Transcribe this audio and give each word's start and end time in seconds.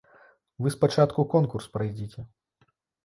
Вы 0.61 0.71
спачатку 0.75 1.27
конкурс 1.33 1.71
прайдзіце. 1.77 2.29